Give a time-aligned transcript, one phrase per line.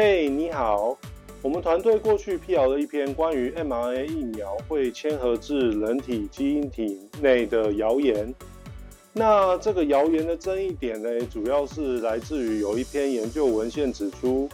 [0.00, 0.96] 嘿，你好。
[1.42, 8.32] 我们团队过去辟谣了一篇关于 mRNA 疫苗会牵合至人体基因体内的谣言。
[9.12, 14.48] 那这个谣言的争议点呢，主要是来自于有一篇研究文献指出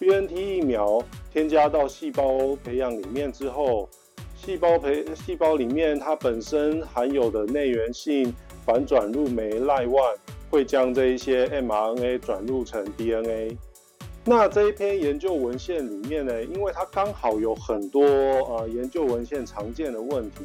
[0.00, 1.00] ，BNT 疫苗
[1.32, 3.88] 添加到细胞培养里面之后，
[4.34, 8.34] 细胞培细胞里面它本身含有的内源性
[8.66, 10.12] 反转录酶赖万
[10.50, 13.56] 会将这一些 mRNA 转录成 DNA。
[14.24, 20.44] 那这一篇研究文献里面呢，因为它刚好有很多呃研究文献常见的问题，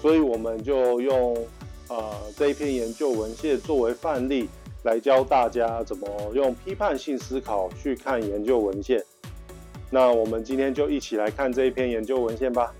[0.00, 1.36] 所以我们就用
[1.88, 4.48] 呃这一篇研究文献作为范例，
[4.84, 9.04] 来教大家怎么用批判性思考去看研究文献。
[9.90, 12.72] 那我们今天就一起来看这一篇研究文献吧。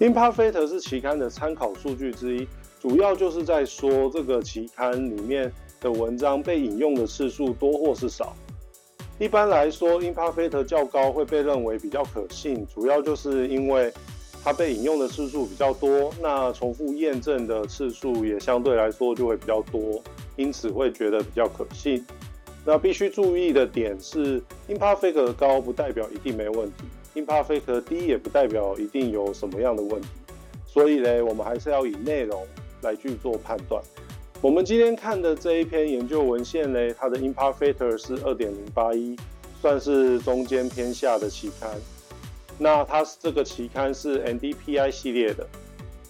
[0.00, 2.48] Imparfait 是期刊的参考数据之一，
[2.80, 8.34] 主要就是在说这个期刊里面的文章被引用的次数多或是少。
[9.18, 13.90] 一般来说，Imparfait 较高会被认为比较可信，主要就是因为
[14.44, 20.02] 它被引用的次数比较多，那重复验证的次数也相对来说就会比较多，
[20.36, 22.04] 因此会觉得比较可信。
[22.62, 30.08] 那必须注意的点是，Imparfait 高不代表一定没问题，Imparfait 低也不代表一定有什么样的问题，
[30.66, 32.46] 所以呢，我们还是要以内容
[32.82, 33.82] 来去做判断。
[34.42, 39.16] 我们今天看的这一篇研究文献呢，它的 Imparfait 是二点零八一，
[39.60, 41.70] 算是中间偏下的期刊。
[42.58, 45.46] 那它是这个期刊是 NDPI 系列的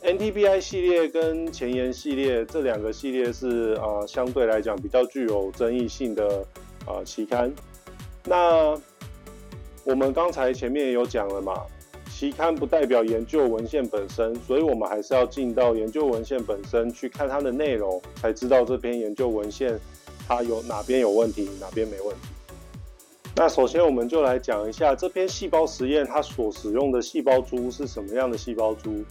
[0.03, 6.45] ，NDPI 系列跟前沿系列这两个系列是啊相对来讲比较具有争议性的
[6.85, 7.51] 啊期刊。
[8.25, 8.77] 那
[9.85, 11.65] 我们刚才前面有讲了嘛。
[12.19, 19.78] 期刊不代表研究文献本身，所以我们还是要进到研究文献本身去看它的内容，才知道这篇研究文献
[20.27, 22.28] 它有哪边有问题，哪边没问题。
[23.34, 29.05] 那首先我们就来讲一下这篇细胞实验它所使用的细胞株是什么样的细胞株。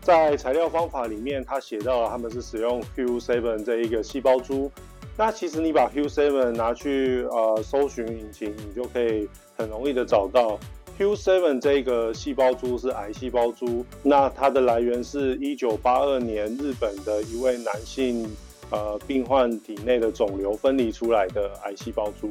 [0.00, 4.68] 在材料方法里面，它写到了他们是使用 Q7 这一个细胞株。
[5.16, 10.58] 那其实你把 Q7 拿去呃搜寻引擎，你就可以很容易的找到。
[10.98, 18.28] Q7 这个细胞株是癌细胞株，那它的来源是一九八二年日本的一位男性
[18.72, 22.28] 呃病患体内的肿瘤分离出来的癌细胞株。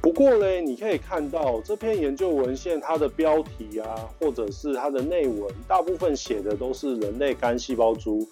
[0.00, 8.24] 不过呢，你可以看到这篇研究文献它的标题啊，或者是它的内文，大部分写的都是人类肝细胞株，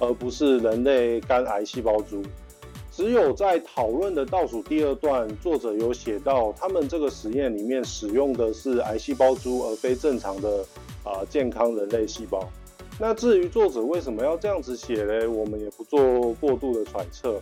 [0.00, 2.20] 而不是人类肝癌细胞株。
[3.00, 10.62] 只有在讨论的倒数第二段，作者有写到，他们这个实验里面使用的是癌细胞株，而非正常的
[11.02, 12.46] 啊健康人类细胞。
[12.98, 17.40] 那至于作者为什么要这样子写嘞，我们也不做过度的揣测，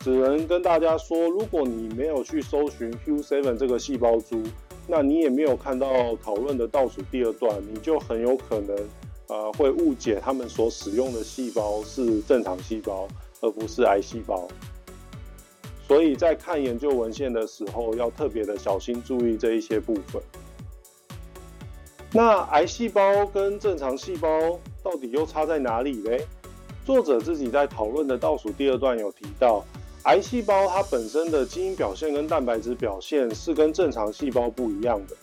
[0.00, 4.42] 只能跟大家说，如果你没有去搜寻 Q7 这个细胞株，
[4.86, 8.76] 那你也没有看到讨论的倒数第二段，你就很有可能
[9.28, 13.08] 啊会误解他们所使用的细胞是正常细胞，
[13.40, 14.46] 而不是癌细胞。
[15.90, 20.22] 所以在看研究文献的时候，要特别的小心注意这一些部分。
[22.12, 24.28] 那癌细胞跟正常细胞
[24.84, 26.24] 到底又差在哪里嘞？
[26.86, 29.64] 作者自己在讨论的倒数第二段有提到，
[30.04, 35.16] 癌细胞它本身的基因表现跟蛋白质表现是跟正常细胞不一样的。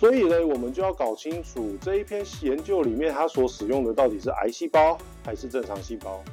[0.00, 6.24] 所以呢，我们就要搞清楚这一篇研究里面它所使用的到底是癌细胞还是正常细胞。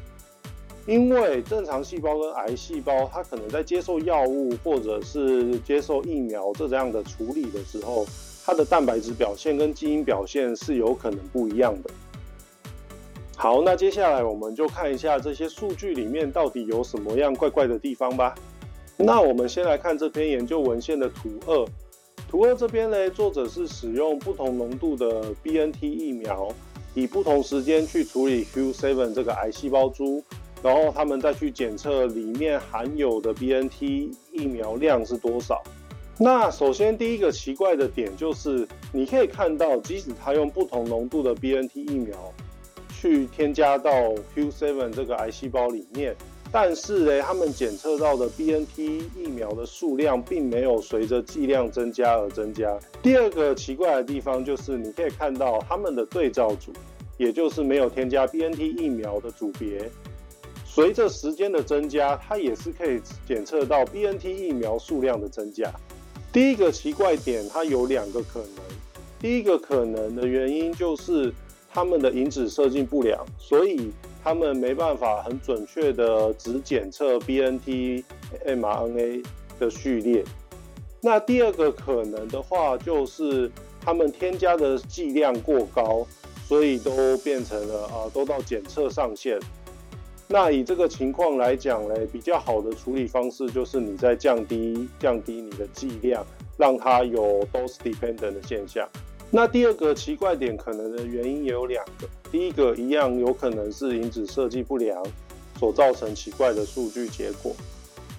[0.87, 8.05] 因为正常细胞跟癌细胞，它可能在接受药物或者是接受疫苗这样的处理的时候，
[8.43, 11.89] 它的蛋白质表现跟基因表现是有可能不一样的。
[13.37, 18.35] 好，那接下来我们就看一下这些数据里面到底有什么样怪怪的地方吧。
[18.97, 21.65] 那我们先来看这篇研究文献的图二。
[22.27, 26.49] 图二这边呢，作者是使用不同浓度的 BNT 疫苗，
[26.93, 30.23] 以不同时间去处理 Q7 这个癌细胞株。
[30.63, 35.61] 然后他们再去检测里面含有的 BNT 疫苗量是多少。
[36.17, 42.15] 那首先第一个奇怪的点就是，你可以看到，即使他用不同浓度的 BNT 疫苗
[42.93, 43.91] 去添加到
[44.35, 46.15] Q7 这个癌细胞里面，
[46.51, 52.77] 但是呢，他们检测到的 BNT 疫苗的数量并没有随着剂量增加而增加。
[53.01, 56.71] 第二个奇怪的地方就是，你可以看到他们的对照组，
[57.17, 59.89] 也就是没有添加 BNT 疫苗的组别。
[60.73, 65.69] 随着时间的增加，它也是可以检测到 BNT 疫苗数量的增加。
[66.31, 68.63] 第一个奇怪点，它有两个可能。
[69.19, 71.33] 第一个可能的原因就是
[71.69, 73.91] 他们的引子设计不良，所以
[74.23, 78.01] 他们没办法很准确的只检测 BNT
[78.45, 79.25] mRNA
[79.59, 80.23] 的序列。
[81.01, 83.51] 那第二个可能的话，就是
[83.83, 86.07] 他们添加的剂量过高，
[86.47, 89.37] 所以都变成了啊，都到检测上限。
[90.33, 96.25] 那以这个情况来讲呢，比较好的处理方式就是你在降低降低你的剂量，
[96.57, 98.87] 让它有 dose dependent 的现象。
[99.29, 105.05] 那第二个奇怪点可能的原因也有两个，第一个一样有可能是因子设计不良
[105.59, 107.53] 所造成奇怪的数据结果。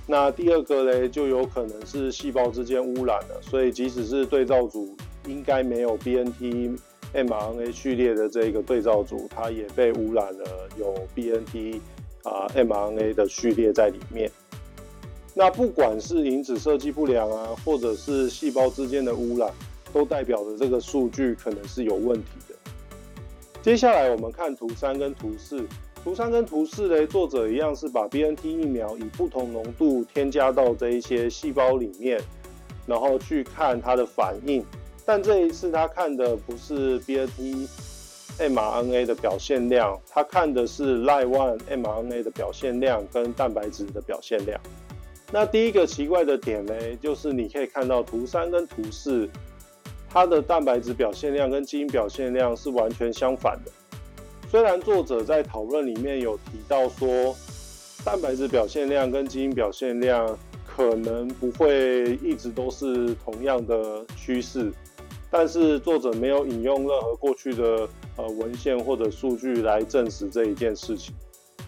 [0.06, 4.94] 那第二个呢，就有可能是细胞之间污染了，所以即使是对照组
[5.26, 6.78] 应该没有 BNT
[7.14, 11.80] mRNA 序列的这个对照组，它也被污染了有 BNT。
[12.24, 14.30] 啊，mRNA 的序列在里面。
[15.34, 19.50] 那不管是因子设计不良啊，或者是细胞之间的污染，
[19.92, 22.54] 都代表着这个数据可能是有问题的。
[23.62, 25.64] 接下来我们看图三跟图四。
[26.04, 32.20] 图三跟图四嘞，作者一样是把 BNT 疫苗以不同浓度添加到这一些细胞里面，
[32.86, 34.64] 然后去看它的反应。
[35.06, 37.68] 但这一次他看的不是 BNT。
[38.38, 44.60] mRNA 的表现量，他看的是 Lie One mRNA 的表现量跟蛋白质的表现量。
[45.30, 49.28] 那第一个奇怪的点呢，就是你可以看到图三跟图四，
[50.10, 53.70] 它的蛋白质表现量跟基因表现量是完全相反的。
[54.50, 57.34] 虽然作者在讨论里面有提到说，
[58.04, 64.70] 蛋白质表现量跟基因表现量可能不会一直都是同样的趋势。
[65.30, 71.14] 但是作者没有引用任何过去的呃文献或者数据来证实这一件事情。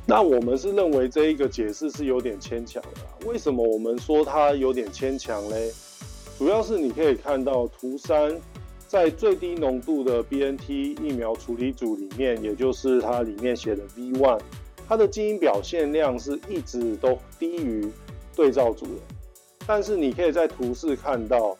[0.06, 3.26] 那我们是认为这一个解释是有点牵强的。
[3.26, 5.73] 为什么我们说它有点牵强嘞？
[6.38, 8.38] 主要是你可以看到图三，
[8.87, 10.70] 在最低浓度的 BNT
[11.00, 14.41] 疫苗处理组里面，也就是它里面写的 V one，
[14.87, 17.91] 它的基因表现量是一直都低于
[18.37, 19.00] 对照组的。
[19.67, 21.56] 但是你可以在图四看到。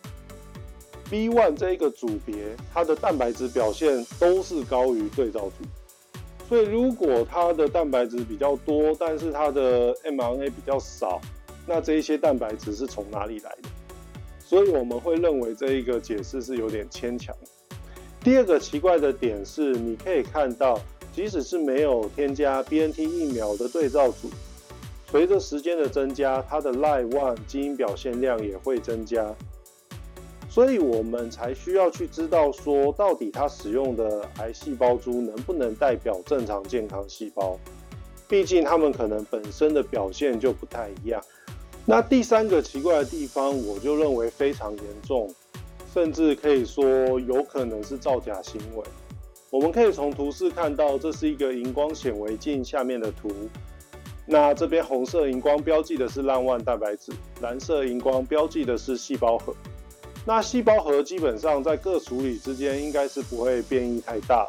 [1.11, 2.35] B one 这一个组别，
[2.73, 5.65] 它的蛋白质表现都是高于对照组，
[6.49, 11.21] 所以如果它的蛋白质比较多，但是它的 mRNA 比较少，
[11.67, 13.69] 那这一些蛋白质是从哪里来的？
[14.41, 17.35] 所以我们会认为这一个解释是有点牵强。
[18.23, 20.81] 第二个奇怪的点是，你可以看到，
[21.15, 24.31] 即使是没有添加 BNT 疫苗的对照组，
[25.11, 29.35] 随着时间的增加，它的 Lie one 基因表现量也会增加。
[30.55, 37.59] 所以我们才需要去知道说，到底它使用的癌细胞株能不能代表正常健康细胞？
[38.29, 41.21] 毕竟它们可能本身的表现就不太一样。
[41.85, 45.29] 那第三个奇怪的地方，我就认为非常严重，
[45.93, 46.87] 甚至可以说
[47.19, 48.85] 有可能是造假行为。
[49.51, 53.29] 我们可以从图示看到，这是一个荧光显微镜下面的图。
[54.25, 57.11] 那这边红色荧光标记的是烂万蛋白质，
[57.43, 59.53] 蓝色荧光标记的是细胞核。
[60.27, 64.47] 那细胞核基本上在各处理之间应该是不会变异太大，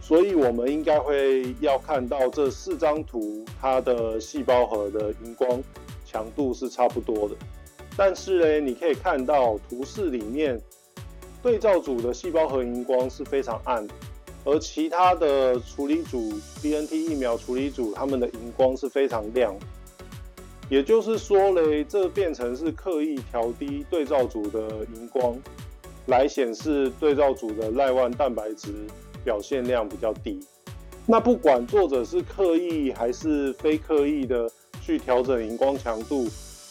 [0.00, 5.62] 所以我们应该会要看到这四张图，它的细胞核的荧光
[6.06, 7.34] 强度是差不多的。
[7.96, 10.58] 但是呢，你可以看到图示里面
[11.42, 13.86] 对照组的细胞核荧光是非常暗，
[14.44, 16.32] 而其他的处理组
[16.62, 19.54] BNT 疫苗处理组，他们的荧光是非常亮。
[20.70, 24.60] 也就是说嘞，这变成是刻意调低对照组的
[24.94, 25.36] 荧光，
[26.06, 28.72] 来显示对照组的赖万蛋白质
[29.24, 30.38] 表现量比较低。
[31.06, 34.48] 那不管作者是刻意还是非刻意的
[34.80, 36.28] 去调整荧光强度，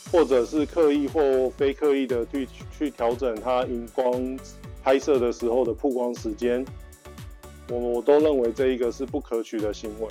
[0.10, 4.40] 或者是刻意或非刻意的去去调整它荧光
[4.82, 6.66] 拍摄的时候的曝光时间，
[7.70, 10.08] 我我都认为这一个是不可取的行为。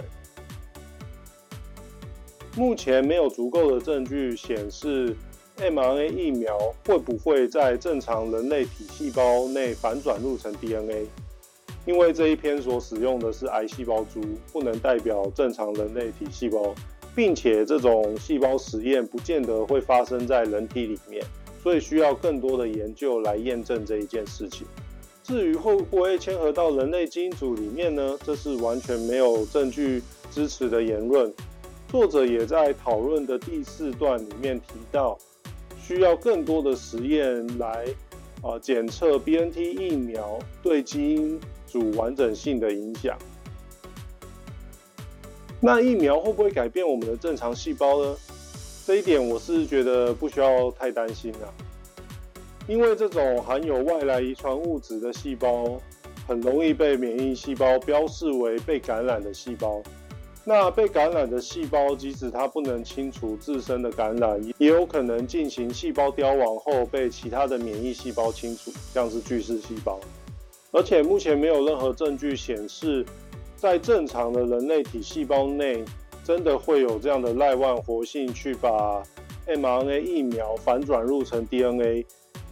[2.58, 5.14] 目前没有足够的证据显示
[5.58, 11.06] mRNA 疫苗会不会在正常人类体细胞内反转录成 DNA，
[11.86, 14.20] 因为这一篇所使用的是癌细胞株，
[14.52, 16.74] 不能代表正常人类体细胞，
[17.14, 21.24] 并且这种细胞实验不见得会发生在人体里面，
[21.62, 24.66] 所以需要更多的研究来验证这一件事情。
[25.22, 28.18] 至于会不会牵合到人类基因组里面呢？
[28.24, 31.32] 这是完全没有证据支持的言论。
[31.88, 35.18] 作者也在讨论的第四段里面提到，
[35.80, 37.87] 需要更多的实验来
[38.42, 43.16] 啊检测 BNT 疫苗对基因组完整性的影响。
[45.61, 48.16] 那疫苗会不会改变我们的正常细胞呢？
[48.87, 51.49] 这一点我是觉得不需要太担心啊，
[52.68, 55.80] 因为这种含有外来遗传物质的细胞，
[56.26, 59.83] 很容易被免疫细胞标示为被感染的细胞。
[60.45, 70.00] 那被感染的细胞，即使它不能清除自身的感染，也有可能进行细胞凋亡后被其他的免疫细胞清除，像是巨噬细胞。
[70.71, 73.04] 而且目前没有任何证据显示，
[73.57, 75.85] 在正常的人类体细胞内，
[76.25, 79.02] 真的会有这样的赖万活性去把
[79.47, 82.07] mRNA 疫苗反转入成 DNA，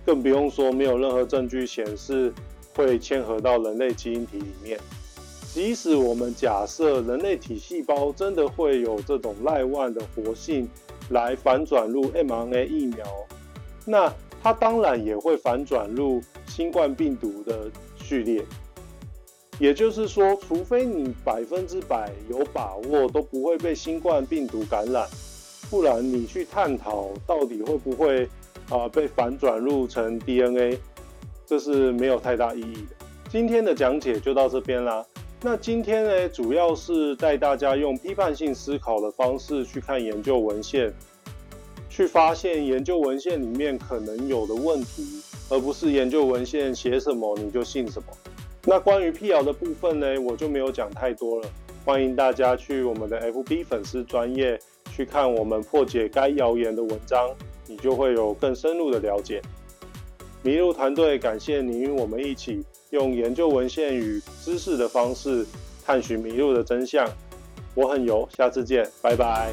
[0.05, 2.33] 更不用说没有任何证据显示
[2.75, 4.79] 会嵌合到人类基因体里面。
[5.57, 10.69] 即使我们假设人类体细胞真的会有这种赖万的活性
[11.09, 13.07] 来反转入 mRNA 疫苗，
[13.87, 18.45] 那它当然也会反转入新冠病毒的序列。
[19.59, 25.09] 也就是说，除非你百分之百有把握都不会被新冠病毒感染，
[25.71, 28.29] 不然你去探讨到底会不会
[28.69, 30.79] 啊被反转入成 DNA，
[31.47, 33.07] 这是没有太大意义的。
[33.31, 35.03] 今天的讲解就到这边啦。
[35.47, 40.93] 那今天呢，主要是带大家用批判性思考的方式去看研究文献，
[41.89, 48.09] 去发现研究文献里面可能有的问题，而不是研究文献写什么你就信什么。
[48.65, 51.49] 那关于辟谣的部分呢，我就没有讲太多了。
[51.85, 54.59] 欢迎大家去我们的 FB 粉丝专业
[54.91, 57.31] 去看我们破解该谣言的文章，
[57.69, 59.41] 你就会有更深入的了解。
[60.47, 62.65] 麋鹿团队感谢你与我们一起。
[62.91, 65.45] 用研究文献与知识的方式
[65.85, 67.05] 探寻麋鹿的真相。
[67.75, 69.53] 我很油，下次见，拜拜。